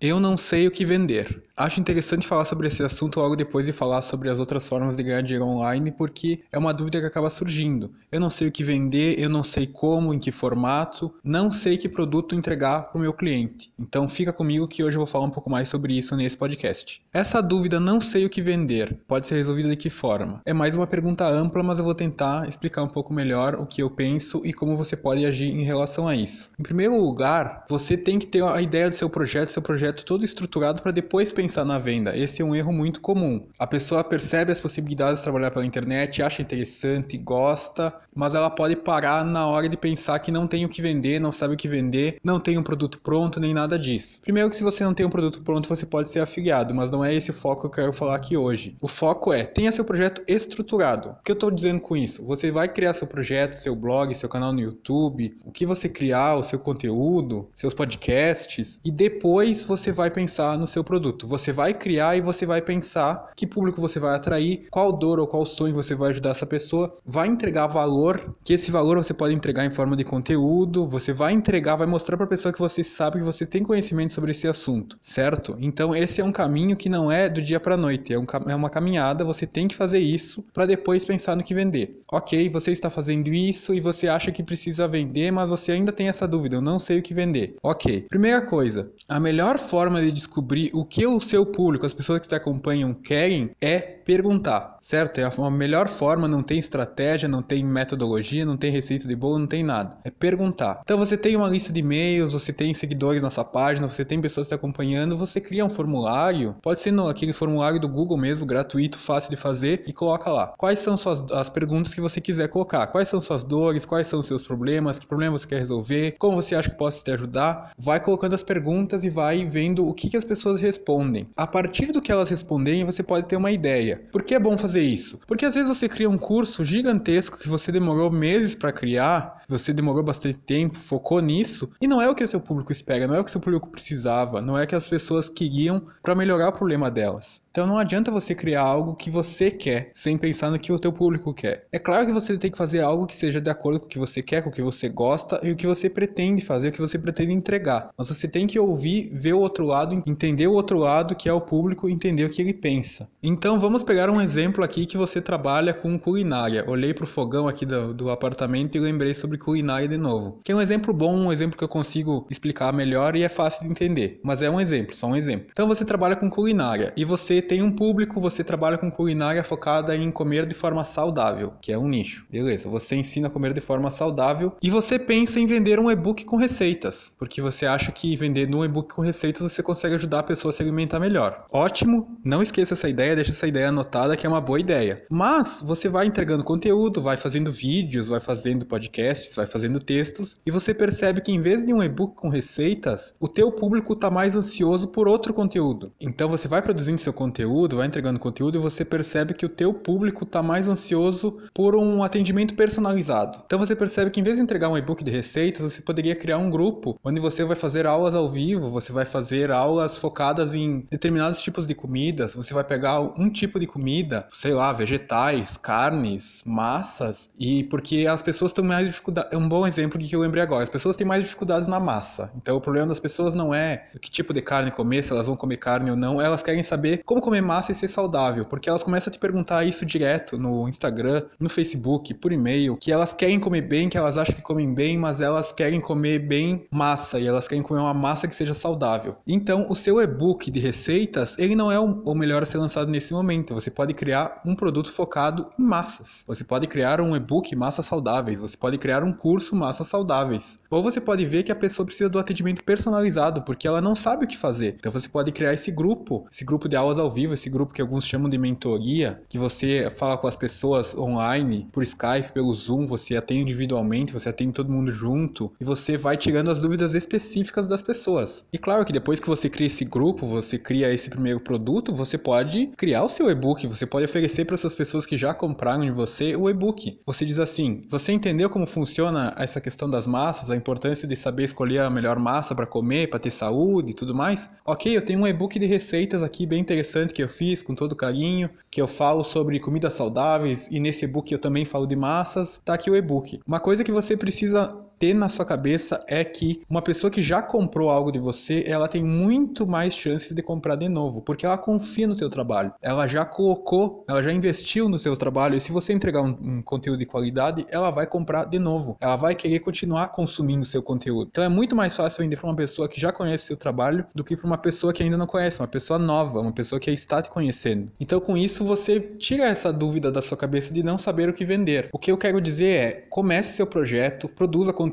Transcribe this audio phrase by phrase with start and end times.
[0.00, 1.45] Eu não sei o que vender.
[1.58, 5.02] Acho interessante falar sobre esse assunto logo depois de falar sobre as outras formas de
[5.02, 7.92] ganhar dinheiro online, porque é uma dúvida que acaba surgindo.
[8.12, 11.78] Eu não sei o que vender, eu não sei como, em que formato, não sei
[11.78, 13.72] que produto entregar para o meu cliente.
[13.78, 17.00] Então fica comigo que hoje eu vou falar um pouco mais sobre isso nesse podcast.
[17.10, 20.42] Essa dúvida, não sei o que vender, pode ser resolvida de que forma?
[20.44, 23.82] É mais uma pergunta ampla, mas eu vou tentar explicar um pouco melhor o que
[23.82, 26.50] eu penso e como você pode agir em relação a isso.
[26.60, 30.22] Em primeiro lugar, você tem que ter a ideia do seu projeto, seu projeto todo
[30.22, 32.16] estruturado para depois pensar pensar na venda.
[32.16, 33.46] Esse é um erro muito comum.
[33.56, 38.74] A pessoa percebe as possibilidades de trabalhar pela internet, acha interessante, gosta, mas ela pode
[38.74, 41.68] parar na hora de pensar que não tem o que vender, não sabe o que
[41.68, 44.20] vender, não tem um produto pronto, nem nada disso.
[44.22, 47.04] Primeiro que se você não tem um produto pronto, você pode ser afiliado, mas não
[47.04, 48.76] é esse o foco que eu quero falar aqui hoje.
[48.80, 51.10] O foco é, tenha seu projeto estruturado.
[51.10, 52.24] O que eu estou dizendo com isso?
[52.24, 56.34] Você vai criar seu projeto, seu blog, seu canal no YouTube, o que você criar,
[56.34, 61.74] o seu conteúdo, seus podcasts, e depois você vai pensar no seu produto você vai
[61.74, 65.74] criar e você vai pensar que público você vai atrair, qual dor ou qual sonho
[65.74, 69.70] você vai ajudar essa pessoa, vai entregar valor, que esse valor você pode entregar em
[69.70, 73.24] forma de conteúdo, você vai entregar, vai mostrar para a pessoa que você sabe que
[73.24, 75.56] você tem conhecimento sobre esse assunto, certo?
[75.60, 78.54] Então esse é um caminho que não é do dia para noite, é, um, é
[78.54, 82.00] uma caminhada, você tem que fazer isso para depois pensar no que vender.
[82.10, 86.08] Ok, você está fazendo isso e você acha que precisa vender, mas você ainda tem
[86.08, 87.56] essa dúvida, eu não sei o que vender.
[87.62, 92.20] Ok, primeira coisa, a melhor forma de descobrir o que o seu público, as pessoas
[92.20, 95.18] que te acompanham querem é perguntar, certo?
[95.18, 99.40] É a melhor forma, não tem estratégia, não tem metodologia, não tem receita de bolo,
[99.40, 99.98] não tem nada.
[100.04, 100.80] É perguntar.
[100.84, 104.20] Então você tem uma lista de e-mails, você tem seguidores na sua página, você tem
[104.20, 108.46] pessoas te acompanhando, você cria um formulário, pode ser no, aquele formulário do Google mesmo,
[108.46, 110.54] gratuito, fácil de fazer, e coloca lá.
[110.56, 112.86] Quais são suas, as perguntas que você quiser colocar?
[112.86, 113.84] Quais são suas dores?
[113.84, 114.98] Quais são seus problemas?
[114.98, 116.14] Que problemas você quer resolver?
[116.18, 117.72] Como você acha que posso te ajudar?
[117.76, 121.28] Vai colocando as perguntas e vai vendo o que, que as pessoas respondem respondem.
[121.36, 124.02] A partir do que elas responderem, você pode ter uma ideia.
[124.12, 125.18] Por que é bom fazer isso?
[125.26, 129.72] Porque às vezes você cria um curso gigantesco que você demorou meses para criar, você
[129.72, 133.14] demorou bastante tempo, focou nisso, e não é o que o seu público espera, não
[133.14, 136.14] é o que o seu público precisava, não é o que as pessoas queriam para
[136.14, 137.40] melhorar o problema delas.
[137.56, 140.92] Então não adianta você criar algo que você quer, sem pensar no que o teu
[140.92, 141.66] público quer.
[141.72, 143.98] É claro que você tem que fazer algo que seja de acordo com o que
[143.98, 146.82] você quer, com o que você gosta e o que você pretende fazer, o que
[146.82, 147.88] você pretende entregar.
[147.96, 151.32] Mas você tem que ouvir, ver o outro lado, entender o outro lado, que é
[151.32, 153.08] o público, entender o que ele pensa.
[153.22, 156.62] Então vamos pegar um exemplo aqui que você trabalha com culinária.
[156.68, 160.42] Olhei para o fogão aqui do, do apartamento e lembrei sobre culinária de novo.
[160.44, 163.64] Que é um exemplo bom, um exemplo que eu consigo explicar melhor e é fácil
[163.64, 164.20] de entender.
[164.22, 165.46] Mas é um exemplo, só um exemplo.
[165.50, 169.96] Então você trabalha com culinária e você tem um público, você trabalha com culinária focada
[169.96, 172.26] em comer de forma saudável, que é um nicho.
[172.30, 176.24] Beleza, você ensina a comer de forma saudável e você pensa em vender um e-book
[176.24, 180.24] com receitas, porque você acha que vendendo um e-book com receitas você consegue ajudar a
[180.24, 181.46] pessoa a se alimentar melhor.
[181.50, 185.04] Ótimo, não esqueça essa ideia, deixa essa ideia anotada que é uma boa ideia.
[185.08, 190.50] Mas você vai entregando conteúdo, vai fazendo vídeos, vai fazendo podcasts, vai fazendo textos e
[190.50, 194.34] você percebe que em vez de um e-book com receitas, o teu público está mais
[194.34, 195.92] ansioso por outro conteúdo.
[196.00, 199.48] Então você vai produzindo seu conteúdo conteúdo, vai entregando conteúdo e você percebe que o
[199.48, 203.42] teu público está mais ansioso por um atendimento personalizado.
[203.44, 206.38] Então você percebe que em vez de entregar um e-book de receitas, você poderia criar
[206.38, 210.86] um grupo onde você vai fazer aulas ao vivo, você vai fazer aulas focadas em
[210.90, 216.42] determinados tipos de comidas, você vai pegar um tipo de comida, sei lá, vegetais, carnes,
[216.46, 220.42] massas, e porque as pessoas têm mais dificuldade, é um bom exemplo que eu lembrei
[220.42, 222.30] agora, as pessoas têm mais dificuldades na massa.
[222.34, 225.36] Então o problema das pessoas não é que tipo de carne comer, se elas vão
[225.36, 228.82] comer carne ou não, elas querem saber como comer massa e ser saudável, porque elas
[228.82, 233.38] começam a te perguntar isso direto no Instagram, no Facebook, por e-mail, que elas querem
[233.38, 237.26] comer bem, que elas acham que comem bem, mas elas querem comer bem massa e
[237.26, 239.16] elas querem comer uma massa que seja saudável.
[239.26, 243.12] Então, o seu e-book de receitas, ele não é o melhor a ser lançado nesse
[243.12, 243.54] momento.
[243.54, 246.24] Você pode criar um produto focado em massas.
[246.26, 250.58] Você pode criar um e-book massas saudáveis, você pode criar um curso massas saudáveis.
[250.70, 254.24] Ou você pode ver que a pessoa precisa do atendimento personalizado, porque ela não sabe
[254.24, 254.76] o que fazer.
[254.78, 257.82] Então você pode criar esse grupo, esse grupo de aulas ao vivo, esse grupo que
[257.82, 262.86] alguns chamam de mentoria, que você fala com as pessoas online, por Skype, pelo Zoom,
[262.86, 267.68] você atende individualmente, você atende todo mundo junto e você vai tirando as dúvidas específicas
[267.68, 268.46] das pessoas.
[268.52, 272.18] E claro que depois que você cria esse grupo, você cria esse primeiro produto, você
[272.18, 275.90] pode criar o seu e-book, você pode oferecer para essas pessoas que já compraram de
[275.90, 276.98] você o e-book.
[277.06, 281.44] Você diz assim: você entendeu como funciona essa questão das massas, a importância de saber
[281.44, 284.50] escolher a melhor massa para comer, para ter saúde e tudo mais?
[284.64, 287.94] Ok, eu tenho um e-book de receitas aqui bem interessante que eu fiz com todo
[287.94, 292.60] carinho, que eu falo sobre comidas saudáveis e nesse e-book eu também falo de massas,
[292.64, 293.40] tá aqui o e-book.
[293.46, 297.42] Uma coisa que você precisa ter na sua cabeça é que uma pessoa que já
[297.42, 301.58] comprou algo de você, ela tem muito mais chances de comprar de novo, porque ela
[301.58, 302.72] confia no seu trabalho.
[302.80, 306.62] Ela já colocou, ela já investiu no seu trabalho e se você entregar um, um
[306.62, 308.96] conteúdo de qualidade, ela vai comprar de novo.
[309.00, 311.28] Ela vai querer continuar consumindo seu conteúdo.
[311.30, 314.24] Então é muito mais fácil vender para uma pessoa que já conhece seu trabalho do
[314.24, 317.20] que para uma pessoa que ainda não conhece, uma pessoa nova, uma pessoa que está
[317.20, 317.90] te conhecendo.
[318.00, 321.44] Então com isso você tira essa dúvida da sua cabeça de não saber o que
[321.44, 321.88] vender.
[321.92, 324.85] O que eu quero dizer é, comece seu projeto, produza conteúdo,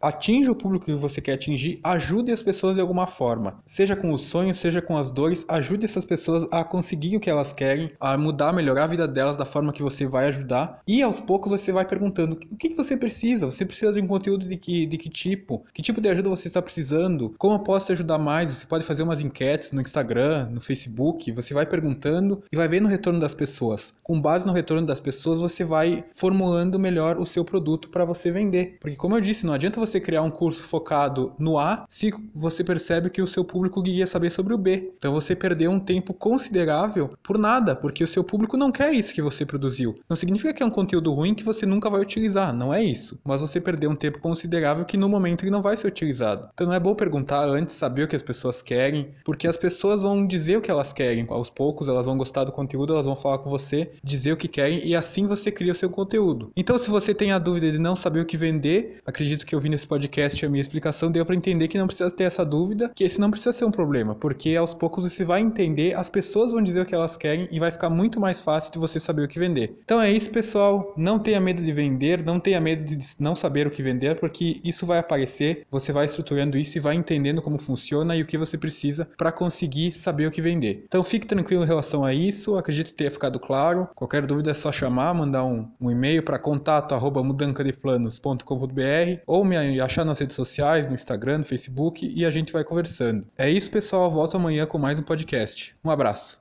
[0.00, 3.60] atinja o público que você quer atingir, ajude as pessoas de alguma forma.
[3.64, 7.30] Seja com os sonhos, seja com as dores, ajude essas pessoas a conseguir o que
[7.30, 10.80] elas querem, a mudar, melhorar a vida delas da forma que você vai ajudar.
[10.86, 13.46] E aos poucos você vai perguntando: o que, você precisa?
[13.46, 15.64] Você precisa de um conteúdo de que, de que tipo?
[15.72, 17.34] Que tipo de ajuda você está precisando?
[17.38, 18.50] Como eu posso te ajudar mais?
[18.50, 21.32] Você pode fazer umas enquetes no Instagram, no Facebook.
[21.32, 23.94] Você vai perguntando e vai vendo o retorno das pessoas.
[24.02, 28.30] Com base no retorno das pessoas, você vai formulando melhor o seu produto para você
[28.30, 28.76] vender.
[28.80, 32.62] Porque, como eu disse, não adianta você criar um curso focado no A se você
[32.62, 34.92] percebe que o seu público queria saber sobre o B.
[34.98, 39.14] Então você perdeu um tempo considerável por nada, porque o seu público não quer isso
[39.14, 39.98] que você produziu.
[40.08, 43.18] Não significa que é um conteúdo ruim que você nunca vai utilizar, não é isso.
[43.24, 46.48] Mas você perdeu um tempo considerável que no momento ele não vai ser utilizado.
[46.54, 50.02] Então não é bom perguntar antes, saber o que as pessoas querem, porque as pessoas
[50.02, 51.26] vão dizer o que elas querem.
[51.28, 54.48] Aos poucos elas vão gostar do conteúdo, elas vão falar com você, dizer o que
[54.48, 56.50] querem e assim você cria o seu conteúdo.
[56.56, 59.60] Então se você tem a dúvida de não saber o que vender, acredito que eu
[59.60, 62.90] vi nesse podcast a minha explicação deu para entender que não precisa ter essa dúvida,
[62.94, 66.52] que esse não precisa ser um problema, porque aos poucos você vai entender, as pessoas
[66.52, 69.22] vão dizer o que elas querem e vai ficar muito mais fácil de você saber
[69.22, 69.78] o que vender.
[69.84, 70.92] Então é isso, pessoal.
[70.96, 74.60] Não tenha medo de vender, não tenha medo de não saber o que vender, porque
[74.64, 78.36] isso vai aparecer, você vai estruturando isso e vai entendendo como funciona e o que
[78.36, 80.84] você precisa para conseguir saber o que vender.
[80.86, 83.88] Então fique tranquilo em relação a isso, acredito ter ficado claro.
[83.94, 88.95] Qualquer dúvida é só chamar, mandar um, um e-mail para contato@mudancadeplanos.com.br
[89.26, 93.26] ou me achar nas redes sociais, no Instagram, no Facebook e a gente vai conversando.
[93.36, 94.10] É isso, pessoal.
[94.10, 95.74] Volto amanhã com mais um podcast.
[95.84, 96.34] Um abraço.